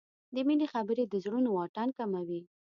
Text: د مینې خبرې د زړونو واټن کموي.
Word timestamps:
د 0.33 0.35
مینې 0.47 0.67
خبرې 0.73 1.03
د 1.07 1.15
زړونو 1.23 1.49
واټن 1.57 1.89
کموي. 1.97 2.41